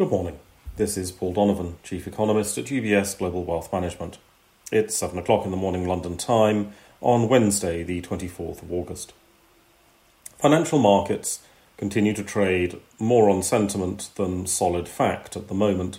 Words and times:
Good 0.00 0.08
morning. 0.08 0.38
This 0.76 0.96
is 0.96 1.12
Paul 1.12 1.34
Donovan, 1.34 1.76
Chief 1.82 2.06
Economist 2.06 2.56
at 2.56 2.64
UBS 2.64 3.18
Global 3.18 3.44
Wealth 3.44 3.70
Management. 3.70 4.16
It's 4.72 4.96
7 4.96 5.18
o'clock 5.18 5.44
in 5.44 5.50
the 5.50 5.58
morning 5.58 5.86
London 5.86 6.16
time 6.16 6.72
on 7.02 7.28
Wednesday, 7.28 7.82
the 7.82 8.00
24th 8.00 8.62
of 8.62 8.72
August. 8.72 9.12
Financial 10.38 10.78
markets 10.78 11.40
continue 11.76 12.14
to 12.14 12.24
trade 12.24 12.80
more 12.98 13.28
on 13.28 13.42
sentiment 13.42 14.08
than 14.14 14.46
solid 14.46 14.88
fact 14.88 15.36
at 15.36 15.48
the 15.48 15.54
moment. 15.54 15.98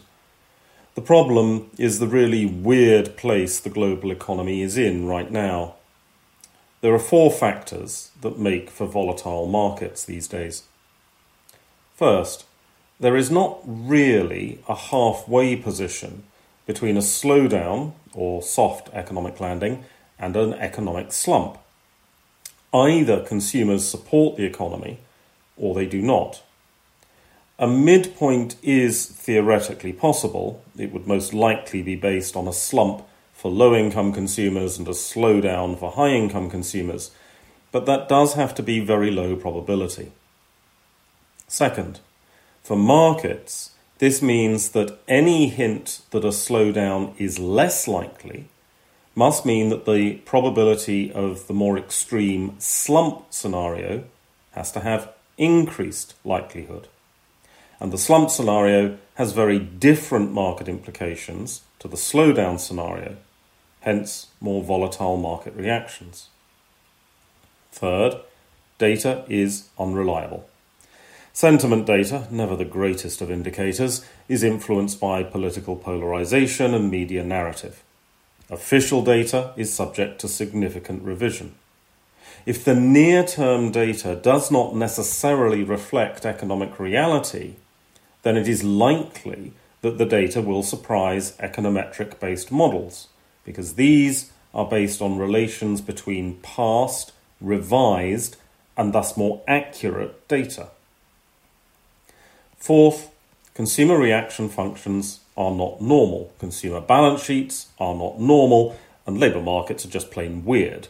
The 0.95 1.03
problem 1.03 1.69
is 1.77 1.99
the 1.99 2.07
really 2.07 2.47
weird 2.47 3.15
place 3.17 3.59
the 3.59 3.69
global 3.69 4.09
economy 4.09 4.63
is 4.63 4.79
in 4.79 5.05
right 5.05 5.29
now. 5.29 5.75
There 6.81 6.95
are 6.95 6.97
four 6.97 7.29
factors 7.29 8.09
that 8.21 8.39
make 8.39 8.71
for 8.71 8.87
volatile 8.87 9.45
markets 9.45 10.03
these 10.03 10.27
days. 10.27 10.63
First, 11.95 12.45
there 13.01 13.17
is 13.17 13.31
not 13.31 13.59
really 13.65 14.59
a 14.69 14.75
halfway 14.75 15.55
position 15.55 16.23
between 16.67 16.95
a 16.95 17.01
slowdown 17.01 17.93
or 18.13 18.43
soft 18.43 18.89
economic 18.93 19.39
landing 19.39 19.83
and 20.19 20.37
an 20.37 20.53
economic 20.53 21.11
slump. 21.11 21.57
Either 22.71 23.19
consumers 23.21 23.85
support 23.85 24.37
the 24.37 24.45
economy 24.45 24.99
or 25.57 25.73
they 25.73 25.87
do 25.87 25.99
not. 25.99 26.43
A 27.57 27.67
midpoint 27.67 28.55
is 28.61 29.07
theoretically 29.07 29.93
possible. 29.93 30.63
It 30.77 30.93
would 30.93 31.07
most 31.07 31.33
likely 31.33 31.81
be 31.81 31.95
based 31.95 32.35
on 32.35 32.47
a 32.47 32.53
slump 32.53 33.03
for 33.33 33.49
low 33.49 33.75
income 33.75 34.13
consumers 34.13 34.77
and 34.77 34.87
a 34.87 34.91
slowdown 34.91 35.77
for 35.77 35.91
high 35.91 36.13
income 36.13 36.51
consumers, 36.51 37.09
but 37.71 37.87
that 37.87 38.07
does 38.07 38.35
have 38.35 38.53
to 38.55 38.63
be 38.63 38.79
very 38.79 39.09
low 39.09 39.35
probability. 39.35 40.11
Second, 41.47 41.99
for 42.63 42.77
markets, 42.77 43.71
this 43.97 44.21
means 44.21 44.69
that 44.69 44.97
any 45.07 45.47
hint 45.49 46.01
that 46.11 46.25
a 46.25 46.29
slowdown 46.29 47.13
is 47.19 47.37
less 47.37 47.87
likely 47.87 48.47
must 49.15 49.45
mean 49.45 49.69
that 49.69 49.85
the 49.85 50.15
probability 50.25 51.11
of 51.11 51.47
the 51.47 51.53
more 51.53 51.77
extreme 51.77 52.55
slump 52.59 53.25
scenario 53.29 54.03
has 54.51 54.71
to 54.71 54.79
have 54.79 55.13
increased 55.37 56.15
likelihood. 56.23 56.87
And 57.79 57.91
the 57.91 57.97
slump 57.97 58.29
scenario 58.29 58.97
has 59.15 59.33
very 59.33 59.59
different 59.59 60.31
market 60.31 60.67
implications 60.67 61.61
to 61.79 61.87
the 61.87 61.97
slowdown 61.97 62.59
scenario, 62.59 63.17
hence 63.81 64.27
more 64.39 64.63
volatile 64.63 65.17
market 65.17 65.55
reactions. 65.55 66.29
Third, 67.71 68.15
data 68.77 69.25
is 69.27 69.69
unreliable. 69.79 70.47
Sentiment 71.33 71.85
data, 71.85 72.27
never 72.29 72.57
the 72.57 72.65
greatest 72.65 73.21
of 73.21 73.31
indicators, 73.31 74.05
is 74.27 74.43
influenced 74.43 74.99
by 74.99 75.23
political 75.23 75.77
polarization 75.77 76.73
and 76.73 76.91
media 76.91 77.23
narrative. 77.23 77.83
Official 78.49 79.01
data 79.01 79.53
is 79.55 79.73
subject 79.73 80.19
to 80.19 80.27
significant 80.27 81.01
revision. 81.03 81.55
If 82.45 82.65
the 82.65 82.75
near 82.75 83.23
term 83.23 83.71
data 83.71 84.15
does 84.15 84.51
not 84.51 84.75
necessarily 84.75 85.63
reflect 85.63 86.25
economic 86.25 86.79
reality, 86.79 87.55
then 88.23 88.35
it 88.35 88.47
is 88.47 88.63
likely 88.63 89.53
that 89.81 89.97
the 89.97 90.05
data 90.05 90.41
will 90.41 90.63
surprise 90.63 91.31
econometric 91.37 92.19
based 92.19 92.51
models, 92.51 93.07
because 93.45 93.75
these 93.75 94.31
are 94.53 94.65
based 94.65 95.01
on 95.01 95.17
relations 95.17 95.79
between 95.79 96.39
past, 96.41 97.13
revised, 97.39 98.35
and 98.75 98.91
thus 98.91 99.15
more 99.15 99.41
accurate 99.47 100.27
data. 100.27 100.67
Fourth, 102.61 103.09
consumer 103.55 103.97
reaction 103.97 104.47
functions 104.47 105.21
are 105.35 105.49
not 105.49 105.81
normal. 105.81 106.31
Consumer 106.37 106.79
balance 106.79 107.23
sheets 107.23 107.69
are 107.79 107.95
not 107.95 108.19
normal, 108.19 108.77
and 109.07 109.19
labour 109.19 109.41
markets 109.41 109.83
are 109.83 109.89
just 109.89 110.11
plain 110.11 110.45
weird. 110.45 110.87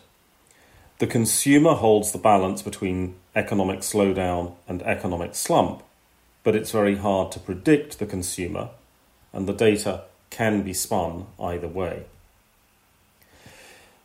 The 1.00 1.08
consumer 1.08 1.76
holds 1.76 2.12
the 2.12 2.18
balance 2.18 2.62
between 2.62 3.16
economic 3.38 3.80
slowdown 3.80 4.56
and 4.68 4.84
economic 4.84 5.34
slump, 5.34 5.82
but 6.44 6.58
it's 6.58 6.72
very 6.72 6.98
hard 6.98 7.32
to 7.32 7.40
predict 7.40 8.00
the 8.00 8.06
consumer, 8.06 8.72
and 9.32 9.48
the 9.48 9.54
data 9.54 10.02
can 10.30 10.64
be 10.64 10.74
spun 10.74 11.28
either 11.40 11.70
way. 11.70 12.04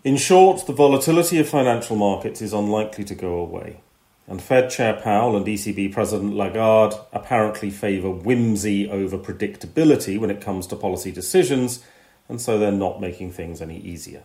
In 0.04 0.16
short, 0.16 0.68
the 0.68 0.72
volatility 0.72 1.40
of 1.40 1.48
financial 1.48 1.96
markets 1.96 2.40
is 2.40 2.52
unlikely 2.52 3.02
to 3.06 3.16
go 3.16 3.34
away 3.34 3.80
and 4.28 4.42
Fed 4.42 4.70
Chair 4.70 4.94
Powell 4.94 5.36
and 5.36 5.46
ECB 5.46 5.92
President 5.92 6.34
Lagarde 6.34 6.96
apparently 7.12 7.70
favour 7.70 8.10
whimsy 8.10 8.90
over 8.90 9.16
predictability 9.16 10.18
when 10.18 10.30
it 10.30 10.40
comes 10.40 10.66
to 10.66 10.76
policy 10.76 11.12
decisions, 11.12 11.84
and 12.28 12.40
so 12.40 12.58
they're 12.58 12.72
not 12.72 13.00
making 13.00 13.30
things 13.32 13.62
any 13.62 13.78
easier. 13.78 14.24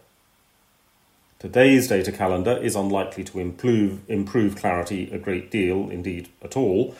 Today's 1.38 1.88
data 1.88 2.11
calendar 2.11 2.57
is 2.57 2.75
unlikely 2.75 3.23
to 3.25 3.40
improve, 3.40 4.01
improve 4.07 4.56
clarity 4.56 5.09
a 5.11 5.17
great 5.17 5.50
deal, 5.50 5.90
indeed 5.90 6.29
at 6.44 6.56
all. 6.56 6.95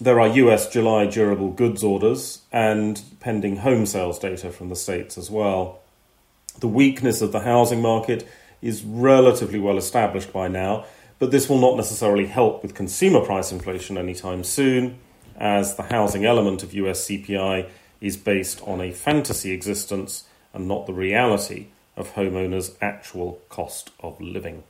There 0.00 0.20
are 0.20 0.28
US 0.28 0.68
July 0.70 1.06
durable 1.06 1.50
goods 1.50 1.84
orders 1.84 2.40
and 2.50 3.02
pending 3.20 3.56
home 3.56 3.84
sales 3.84 4.18
data 4.18 4.50
from 4.50 4.70
the 4.70 4.76
States 4.76 5.18
as 5.18 5.30
well. 5.30 5.80
The 6.58 6.68
weakness 6.68 7.20
of 7.20 7.32
the 7.32 7.40
housing 7.40 7.82
market 7.82 8.26
is 8.62 8.82
relatively 8.82 9.58
well 9.58 9.78
established 9.78 10.32
by 10.32 10.48
now 10.48 10.84
but 11.20 11.30
this 11.30 11.48
will 11.48 11.60
not 11.60 11.76
necessarily 11.76 12.26
help 12.26 12.62
with 12.62 12.74
consumer 12.74 13.20
price 13.20 13.52
inflation 13.52 13.96
anytime 13.96 14.42
soon, 14.42 14.98
as 15.36 15.76
the 15.76 15.84
housing 15.84 16.24
element 16.24 16.62
of 16.62 16.74
US 16.74 17.06
CPI 17.06 17.68
is 18.00 18.16
based 18.16 18.60
on 18.62 18.80
a 18.80 18.90
fantasy 18.90 19.52
existence 19.52 20.24
and 20.52 20.66
not 20.66 20.86
the 20.86 20.94
reality 20.94 21.66
of 21.96 22.14
homeowners' 22.14 22.74
actual 22.80 23.40
cost 23.50 23.90
of 24.00 24.18
living. 24.20 24.64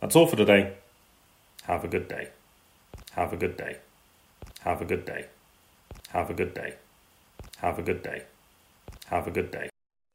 That's 0.00 0.16
all 0.16 0.26
for 0.26 0.36
today. 0.36 0.72
Have 1.64 1.84
a 1.84 1.88
good 1.88 2.08
day. 2.08 2.28
Have 3.12 3.32
a 3.34 3.36
good 3.36 3.58
day. 3.58 3.76
Have 4.60 4.80
a 4.80 4.86
good 4.86 5.04
day. 5.04 5.26
Have 6.10 6.30
a 6.30 6.34
good 6.34 6.54
day. 6.54 6.76
Have 7.58 7.78
a 7.78 7.82
good 7.82 8.02
day. 8.02 8.22
Have 9.06 9.26
a 9.26 9.30
good 9.30 9.50
day. 9.50 9.68